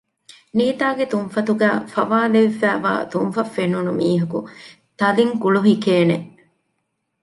ނީތާގެ 0.57 1.05
ތުންފަތުގައި 1.11 1.79
ފަވާލެވިފައިވާ 1.93 2.91
ތުންފަތް 3.11 3.53
ފެނުނު 3.55 3.91
މީހަކު 3.99 4.39
ތަލިން 4.99 5.35
ކުޅުހިކޭނެ 5.41 6.15